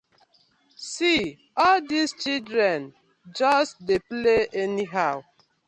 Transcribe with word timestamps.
See 0.93 1.37
all 1.55 1.79
dis 1.91 2.09
children 2.23 2.79
just 3.39 3.73
dey 3.85 3.99
play 4.09 4.47
anyhow. 4.63 5.15